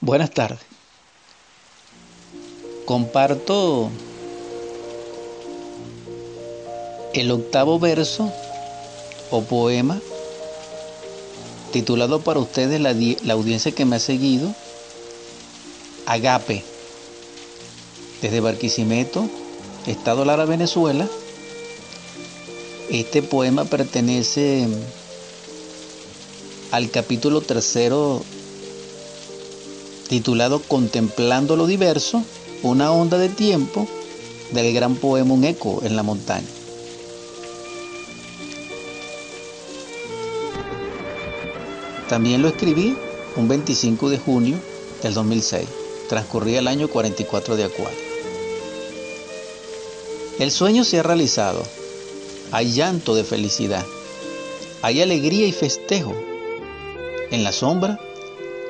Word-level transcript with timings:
Buenas 0.00 0.30
tardes. 0.30 0.60
Comparto 2.84 3.90
el 7.12 7.30
octavo 7.30 7.78
verso 7.78 8.32
o 9.30 9.42
poema 9.42 10.00
titulado 11.72 12.20
para 12.20 12.40
ustedes, 12.40 12.80
la, 12.80 13.32
audiencia 13.32 13.72
que 13.72 13.84
me 13.84 13.96
ha 13.96 14.00
seguido, 14.00 14.54
Agape, 16.06 16.64
desde 18.22 18.40
Barquisimeto, 18.40 19.28
Estado 19.86 20.24
Lara, 20.24 20.44
Venezuela. 20.44 21.06
Este 22.88 23.22
poema 23.22 23.64
pertenece 23.66 24.66
al 26.70 26.90
capítulo 26.90 27.42
tercero 27.42 28.22
titulado 30.08 30.60
Contemplando 30.60 31.56
lo 31.56 31.66
diverso, 31.66 32.22
una 32.62 32.90
onda 32.92 33.18
de 33.18 33.28
tiempo 33.28 33.86
del 34.52 34.72
gran 34.72 34.96
poema 34.96 35.34
Un 35.34 35.44
eco 35.44 35.80
en 35.84 35.96
la 35.96 36.02
montaña. 36.02 36.46
También 42.08 42.40
lo 42.40 42.48
escribí 42.48 42.96
un 43.36 43.48
25 43.48 44.08
de 44.08 44.18
junio 44.18 44.56
del 45.02 45.12
2006. 45.12 45.68
Transcurría 46.08 46.60
el 46.60 46.68
año 46.68 46.88
44 46.88 47.56
de 47.56 47.64
Acuario. 47.64 47.98
El 50.38 50.50
sueño 50.50 50.84
se 50.84 51.00
ha 51.00 51.02
realizado. 51.02 51.62
Hay 52.50 52.72
llanto 52.72 53.14
de 53.14 53.24
felicidad. 53.24 53.84
Hay 54.80 55.02
alegría 55.02 55.46
y 55.46 55.52
festejo. 55.52 56.14
En 57.30 57.44
la 57.44 57.52
sombra 57.52 58.00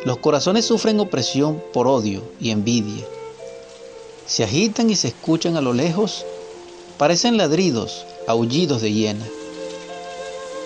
los 0.05 0.19
corazones 0.19 0.65
sufren 0.65 1.01
opresión 1.01 1.63
por 1.73 1.89
odio 1.89 2.23
y 2.41 2.51
envidia. 2.51 3.05
Se 4.27 4.45
agitan 4.45 4.91
y 4.91 4.97
se 4.97 5.09
escuchan 5.09 5.57
a 5.57 5.61
lo 5.61 5.73
lejos, 5.73 6.25
parecen 6.99 7.37
ladridos, 7.37 8.05
aullidos 8.27 8.81
de 8.81 8.93
hiena. 8.93 9.27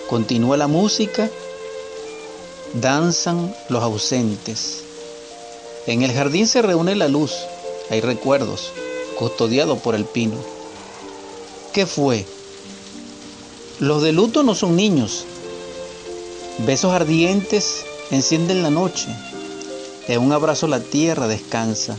Continúa 0.09 0.57
la 0.57 0.67
música, 0.67 1.29
danzan 2.73 3.55
los 3.69 3.81
ausentes. 3.81 4.83
En 5.87 6.03
el 6.03 6.11
jardín 6.11 6.47
se 6.47 6.61
reúne 6.61 6.95
la 6.95 7.07
luz, 7.07 7.33
hay 7.89 8.01
recuerdos, 8.01 8.71
custodiados 9.17 9.79
por 9.79 9.95
el 9.95 10.05
pino. 10.05 10.35
¿Qué 11.73 11.85
fue? 11.85 12.25
Los 13.79 14.03
de 14.03 14.11
luto 14.11 14.43
no 14.43 14.53
son 14.53 14.75
niños. 14.75 15.25
Besos 16.59 16.91
ardientes 16.93 17.83
Encienden 18.11 18.61
la 18.61 18.69
noche, 18.69 19.07
en 20.07 20.21
un 20.21 20.31
abrazo 20.33 20.67
la 20.67 20.81
tierra 20.81 21.27
descansa. 21.27 21.97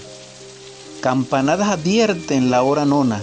Campanadas 1.01 1.69
advierten 1.69 2.51
la 2.51 2.63
hora 2.63 2.85
nona. 2.85 3.23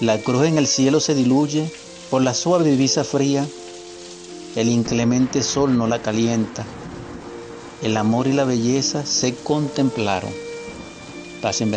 La 0.00 0.18
cruz 0.18 0.46
en 0.46 0.58
el 0.58 0.66
cielo 0.66 1.00
se 1.00 1.14
diluye 1.14 1.70
por 2.10 2.22
la 2.22 2.34
suave 2.34 2.70
divisa 2.70 3.04
fría. 3.04 3.46
El 4.54 4.68
inclemente 4.68 5.42
sol 5.42 5.76
no 5.76 5.86
la 5.86 6.02
calienta. 6.02 6.66
El 7.82 7.96
amor 7.96 8.26
y 8.26 8.32
la 8.32 8.44
belleza 8.44 9.04
se 9.06 9.34
contemplaron. 9.34 10.30
Paz 11.40 11.62
en 11.62 11.70